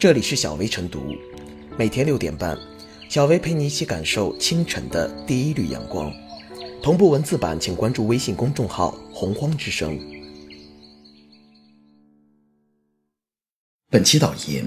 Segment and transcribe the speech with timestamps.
[0.00, 1.14] 这里是小薇晨读，
[1.76, 2.56] 每天六点半，
[3.10, 6.10] 小薇陪你一起感受清晨的第一缕阳光。
[6.82, 10.00] 同步文字版，请关注微信公众号“洪荒之声”。
[13.92, 14.64] 本期导言：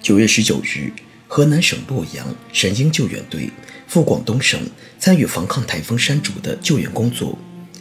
[0.00, 0.92] 九月十九日，
[1.26, 3.50] 河南省洛阳神鹰救援队
[3.88, 4.60] 赴广东省
[5.00, 7.36] 参与防抗台风山竹的救援工作。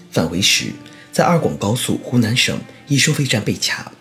[0.10, 0.71] 返回时，
[1.12, 3.92] 在二广高速湖南省一收费站被卡。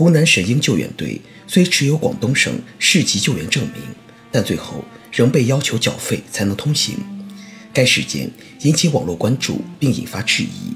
[0.00, 3.82] 湖南神鹰救援队虽持有广东省市级救援证明，
[4.32, 4.82] 但最后
[5.12, 6.96] 仍被要求缴费才能通行。
[7.70, 8.30] 该事件
[8.62, 10.74] 引起网络关注，并引发质疑。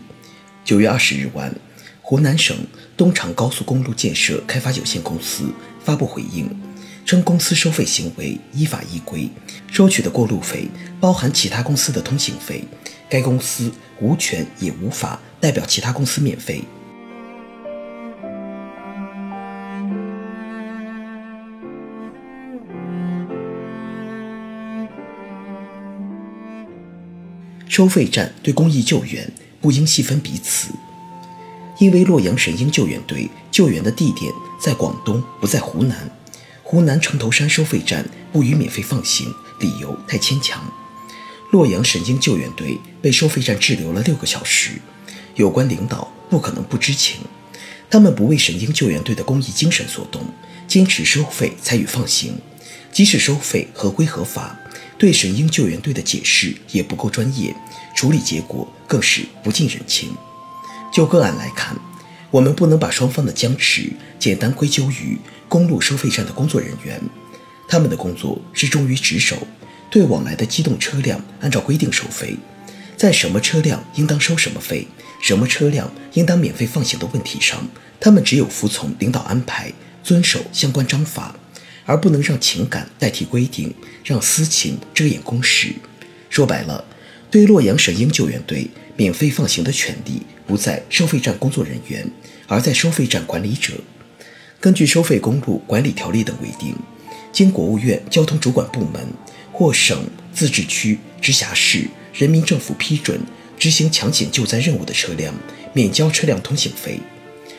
[0.62, 1.50] 九月二十日晚，
[2.02, 2.54] 湖南省
[2.98, 5.50] 东长高速公路建设开发有限公司
[5.82, 6.46] 发布回应，
[7.06, 9.30] 称公司收费行为依法依规，
[9.72, 10.68] 收取的过路费
[11.00, 12.62] 包含其他公司的通行费，
[13.08, 13.72] 该公司
[14.02, 16.62] 无权也无法代表其他公司免费。
[27.74, 29.28] 收费站对公益救援
[29.60, 30.68] 不应细分彼此，
[31.80, 36.08] 因为洛阳神鹰救援队救援的地点在广东，不在湖南。
[36.62, 39.26] 湖南城头山收费站不予免费放行，
[39.58, 40.62] 理由太牵强。
[41.50, 44.80] 洛阳神鹰救援队被收费站滞留了六个小时，
[45.34, 47.22] 有关领导不可能不知情。
[47.90, 50.22] 他们不为神鹰救援队的公益精神所动，
[50.68, 52.38] 坚持收费参与放行，
[52.92, 54.60] 即使收费合规合法。
[54.96, 57.54] 对神鹰救援队的解释也不够专业，
[57.94, 60.14] 处理结果更是不近人情。
[60.92, 61.76] 就个案来看，
[62.30, 65.18] 我们不能把双方的僵持简单归咎于
[65.48, 67.00] 公路收费站的工作人员，
[67.68, 69.36] 他们的工作是忠于职守，
[69.90, 72.36] 对往来的机动车辆按照规定收费，
[72.96, 74.86] 在什么车辆应当收什么费，
[75.20, 77.66] 什么车辆应当免费放行的问题上，
[78.00, 81.34] 他们只有服从领导安排，遵守相关章法。
[81.84, 85.74] 而不能让情感代替规定，让私情遮掩公事。
[86.30, 86.84] 说白了，
[87.30, 92.10] 对洛阳神鹰救援队免费放行的权利不在收费站工作人员，
[92.46, 93.74] 而在收费站管理者。
[94.60, 96.74] 根据《收费公路管理条例》等规定，
[97.32, 99.06] 经国务院交通主管部门
[99.52, 103.20] 或省、自治区、直辖市人民政府批准
[103.58, 105.34] 执行抢险救灾任务的车辆，
[105.74, 106.98] 免交车辆通行费。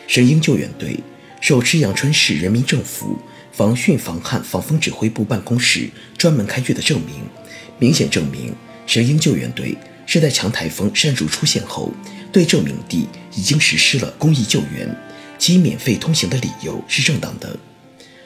[0.07, 0.99] 神鹰救援队
[1.41, 3.17] 手持阳春市人民政府。
[3.55, 7.23] 防汛防旱防风指挥部办公室专门开具的证明，
[7.79, 8.53] 明显证明
[8.85, 11.89] 神鹰救援队是在强台风山竹出现后，
[12.33, 14.93] 对证明地已经实施了公益救援，
[15.39, 17.57] 其免费通行的理由是正当的。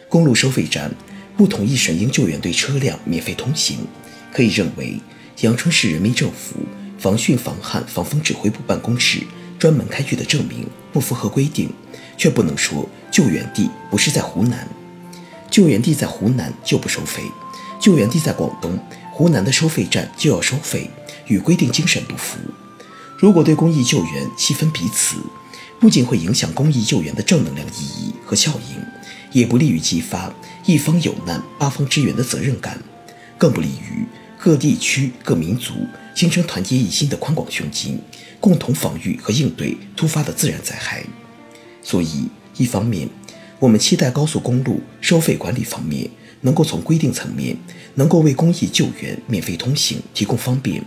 [0.07, 0.91] 公路收费站
[1.37, 3.85] 不同意神鹰救援队车辆免费通行，
[4.33, 4.99] 可以认为
[5.41, 6.55] 阳春市人民政府
[6.97, 9.19] 防汛防旱防风指挥部办公室
[9.59, 11.71] 专门开具的证明不符合规定，
[12.17, 14.67] 却不能说救援地不是在湖南。
[15.49, 17.23] 救援地在湖南就不收费，
[17.79, 18.77] 救援地在广东，
[19.11, 20.89] 湖南的收费站就要收费，
[21.27, 22.37] 与规定精神不符。
[23.17, 25.17] 如果对公益救援细分彼此，
[25.79, 28.81] 不仅会影响公益救援的正能量意义和效应，
[29.31, 30.33] 也不利于激发
[30.65, 32.81] 一方有难八方支援的责任感，
[33.37, 34.05] 更不利于
[34.37, 35.73] 各地区各民族
[36.15, 37.99] 形成团结一心的宽广胸襟，
[38.39, 41.03] 共同防御和应对突发的自然灾害。
[41.81, 42.27] 所以，
[42.57, 43.09] 一方面，
[43.59, 46.09] 我们期待高速公路收费管理方面
[46.41, 47.57] 能够从规定层面，
[47.95, 50.81] 能够为公益救援免费通行提供方便，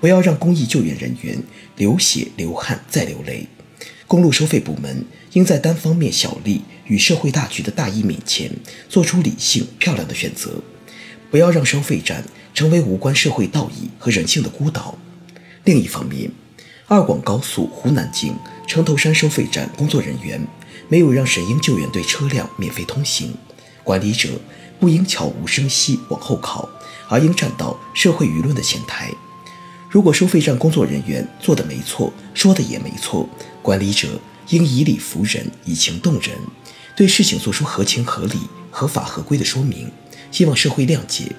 [0.00, 1.42] 不要让公益救援人员
[1.76, 3.48] 流血流汗再流泪。
[4.06, 8.48] 公路收费部门应在单方面小利与社会大局的大义面前，
[8.88, 10.62] 做出理性漂亮的选择，
[11.28, 12.22] 不要让收费站
[12.54, 14.96] 成为无关社会道义和人性的孤岛。
[15.64, 16.30] 另一方面，
[16.86, 18.36] 二广高速湖南境
[18.68, 20.40] 城头山收费站工作人员。
[20.92, 23.34] 没有让神鹰救援队车辆免费通行，
[23.82, 24.28] 管理者
[24.78, 26.68] 不应悄无声息往后靠，
[27.08, 29.10] 而应站到社会舆论的前台。
[29.88, 33.26] 如果收费站工作人员做的没错，说的也没错，
[33.62, 34.20] 管理者
[34.50, 36.36] 应以理服人，以情动人，
[36.94, 39.90] 对事情做出合情合理、合法合规的说明，
[40.30, 41.34] 希望社会谅解。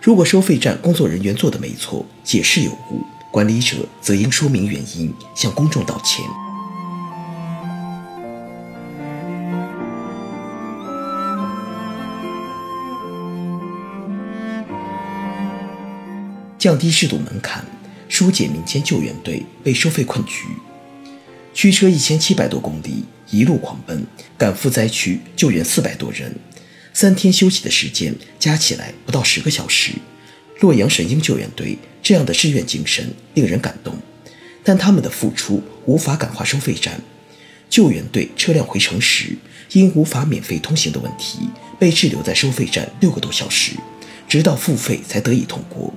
[0.00, 6.24] 如果收费站工作人员做的没错，解释有误，管理者则应说明原因，向公众道歉。
[16.58, 17.64] 降低制度门槛，
[18.08, 20.46] 疏解民间救援队被收费困局。
[21.54, 24.04] 驱车一千七百多公里，一路狂奔，
[24.36, 26.34] 赶赴灾区救援四百多人，
[26.92, 29.92] 三天休息的时间加起来不到十个小时。
[30.60, 33.94] 洛阳神鹰救援队这样的志愿精神令人感动，
[34.64, 37.00] 但他们的付出无法感化收费站。
[37.70, 39.36] 救援队车辆回城时
[39.72, 43.74] 因无法免费通行的问题，被滞留在收费站六个多小时，
[44.28, 45.94] 直到付费才得以通过。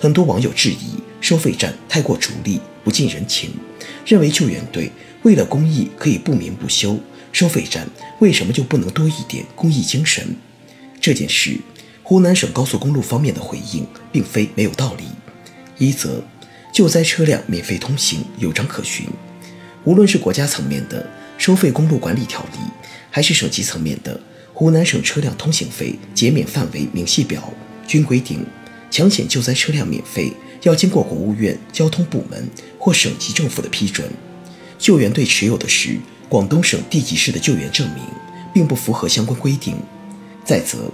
[0.00, 3.50] 很多网友质疑收费站太过逐利、不近人情，
[4.06, 4.90] 认为救援队
[5.24, 6.98] 为了公益可以不眠不休，
[7.32, 7.86] 收费站
[8.18, 10.34] 为什么就不能多一点公益精神？
[11.02, 11.58] 这件事，
[12.02, 15.04] 湖南省高速公路方面的回应并非没有道理。
[15.76, 16.24] 一则，
[16.72, 19.06] 救灾车辆免费通行有章可循，
[19.84, 21.06] 无论是国家层面的
[21.36, 22.58] 收费公路管理条例，
[23.10, 24.18] 还是省级层面的
[24.54, 27.52] 湖南省车辆通行费减免范围明细表，
[27.86, 28.42] 均规定。
[28.90, 30.32] 抢险救灾车辆免费
[30.62, 32.48] 要经过国务院交通部门
[32.78, 34.10] 或省级政府的批准。
[34.78, 35.98] 救援队持有的是
[36.28, 38.02] 广东省地级市的救援证明，
[38.52, 39.76] 并不符合相关规定。
[40.44, 40.90] 再则，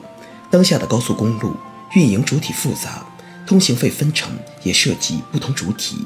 [0.50, 1.56] 当下的高速公路
[1.94, 3.06] 运营主体复杂，
[3.46, 4.30] 通行费分成
[4.62, 5.96] 也涉及不同主体。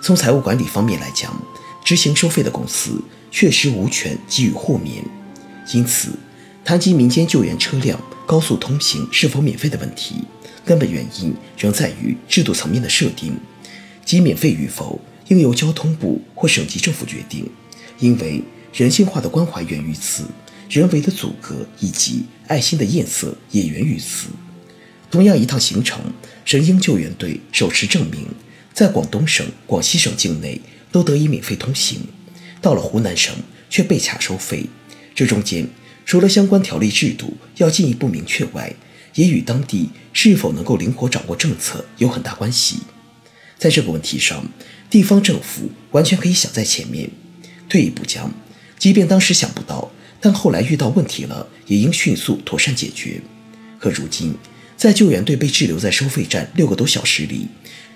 [0.00, 1.36] 从财务管理方面来讲，
[1.84, 5.04] 执行收费的公司确实无权给予豁免。
[5.74, 6.10] 因此，
[6.64, 10.24] 谈及民间救援车辆高速通行是否免费的问题。
[10.66, 13.32] 根本原因仍在于制度层面的设定，
[14.04, 17.48] 即免费与否应由交通部或省级政府决定。
[18.00, 18.42] 因为
[18.74, 20.24] 人性化的关怀源于此，
[20.68, 24.26] 人为的阻隔以及爱心的艳色也源于此。
[25.08, 26.00] 同样一趟行程，
[26.44, 28.26] 神鹰救援队手持证明，
[28.74, 30.60] 在广东省、广西省境内
[30.90, 32.00] 都得以免费通行，
[32.60, 33.32] 到了湖南省
[33.70, 34.66] 却被卡收费。
[35.14, 35.66] 这中间
[36.04, 38.74] 除了相关条例制度要进一步明确外，
[39.16, 42.78] 也与当地是否能够灵活掌握政策有很大关系。
[43.58, 44.46] 在这个问题上，
[44.88, 47.10] 地方政府完全可以想在前面。
[47.68, 48.32] 退一步讲，
[48.78, 49.90] 即便当时想不到，
[50.20, 53.20] 但后来遇到问题了，也应迅速妥善解决。
[53.80, 54.34] 可如今，
[54.76, 57.48] 在救援队被滞留在收费站六个多小时里，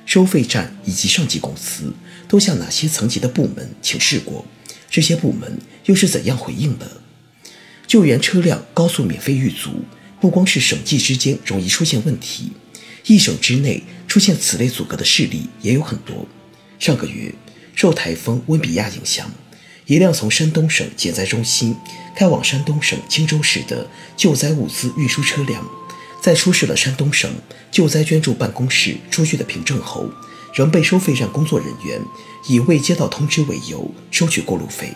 [0.04, 1.92] 收费站以及上级公司
[2.26, 4.44] 都向哪些层级的部门请示过？
[4.90, 7.00] 这些部门又是怎样回应的？
[7.86, 9.84] 救援车辆高速免费遇阻。
[10.20, 12.52] 不光是省际之间容易出现问题，
[13.06, 16.26] 一省之内出现此类阻隔的事例也有很多。
[16.78, 17.32] 上个月，
[17.74, 19.30] 受台风温比亚影响，
[19.86, 21.74] 一辆从山东省减灾中心
[22.14, 25.66] 开往山东省青州市的救灾物资运输车辆，
[26.22, 27.30] 在出示了山东省
[27.70, 30.10] 救灾捐助办公室出具的凭证后，
[30.52, 31.98] 仍被收费站工作人员
[32.46, 34.92] 以未接到通知为由收取过路费。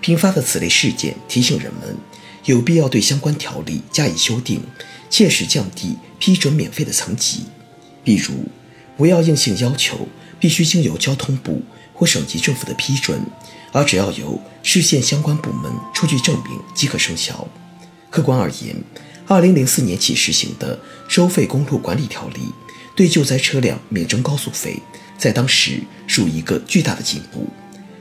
[0.00, 1.96] 频发的此类事件提醒人们。
[2.44, 4.60] 有必要对相关条例加以修订，
[5.08, 7.44] 切实降低批准免费的层级。
[8.02, 8.34] 比如，
[8.96, 10.08] 不要硬性要求
[10.38, 11.62] 必须经由交通部
[11.94, 13.18] 或省级政府的批准，
[13.72, 17.48] 而只要由市县相关部门出具证明即可生效。
[18.10, 18.76] 客观而言，
[19.26, 22.52] 二零零四年起实行的收费公路管理条例，
[22.94, 24.80] 对救灾车辆免征高速费，
[25.16, 27.48] 在当时属一个巨大的进步。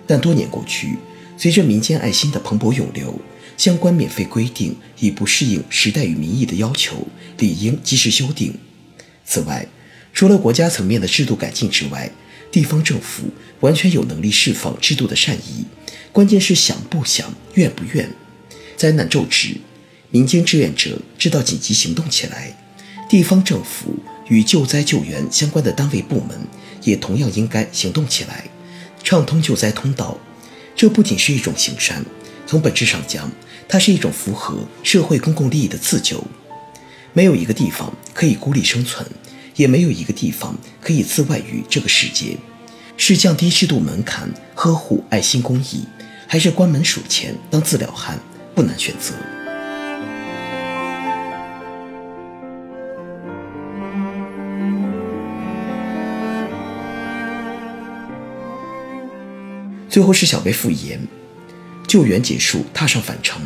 [0.05, 0.97] 但多年过去，
[1.37, 3.17] 随着民间爱心的蓬勃涌流，
[3.57, 7.07] 相关免费规定已不适应时代与民意的要求，
[7.37, 8.57] 理应及时修订。
[9.25, 9.67] 此外，
[10.13, 12.11] 除了国家层面的制度改进之外，
[12.51, 13.23] 地方政府
[13.61, 15.65] 完全有能力释放制度的善意，
[16.11, 18.09] 关键是想不想、愿不愿。
[18.75, 19.55] 灾难骤至，
[20.11, 22.55] 民间志愿者知道紧急行动起来，
[23.09, 23.95] 地方政府
[24.27, 26.37] 与救灾救援相关的单位部门
[26.83, 28.45] 也同样应该行动起来，
[29.03, 30.19] 畅通救灾通道。
[30.75, 32.03] 这不仅是一种行善。
[32.53, 33.31] 从本质上讲，
[33.67, 36.23] 它是一种符合社会公共利益的自救。
[37.11, 39.03] 没有一个地方可以孤立生存，
[39.55, 42.37] 也没有一个地方可以自外于这个世界。
[42.95, 45.87] 是降低制度门槛，呵护爱心公益，
[46.27, 48.19] 还是关门数钱当自了汉？
[48.53, 49.15] 不难选择。
[59.89, 60.99] 最后是小贝复言。
[61.93, 63.39] 救援结束，踏上返程，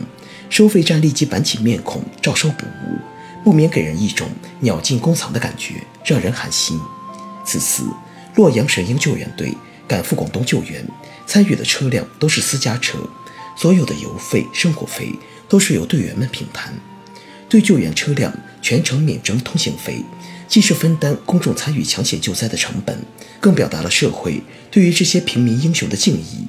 [0.49, 2.97] 收费站立即板起面孔，照收不误，
[3.43, 4.29] 不免给人一种
[4.61, 5.73] 鸟尽弓藏的感觉，
[6.05, 6.79] 让人寒心。
[7.45, 7.83] 此次
[8.35, 9.53] 洛阳神鹰救援队
[9.85, 10.81] 赶赴广东救援，
[11.25, 12.97] 参与的车辆都是私家车，
[13.57, 15.11] 所有的油费、生活费
[15.49, 16.73] 都是由队员们平摊。
[17.49, 20.01] 对救援车辆全程免征通行费，
[20.47, 22.97] 既是分担公众参与抢险救灾的成本，
[23.41, 26.47] 更表达了社会对于这些平民英雄的敬意。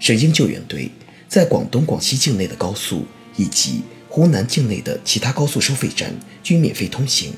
[0.00, 0.90] 神鹰救援队。
[1.28, 3.04] 在广东、广西境内的高速
[3.36, 7.32] 以及湖南境内的其他高速收费站均免费通行，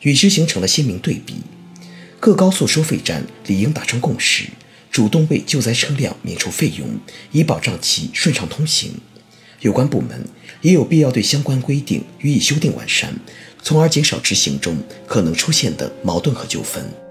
[0.00, 1.34] 与之形成了鲜明对比。
[2.18, 4.44] 各高速收费站理应达成共识，
[4.90, 6.88] 主动为救灾车辆免除费用，
[7.30, 8.94] 以保障其顺畅通行。
[9.60, 10.24] 有关部门
[10.62, 13.14] 也有必要对相关规定予以修订完善，
[13.62, 14.76] 从而减少执行中
[15.06, 17.05] 可能出现的矛盾和纠纷。